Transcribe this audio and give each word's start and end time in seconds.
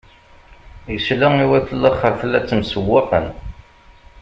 Isla 0.95 1.27
i 1.43 1.45
wat 1.49 1.67
laxert 1.81 2.21
la 2.31 2.39
ttemsewwaqen. 2.41 3.27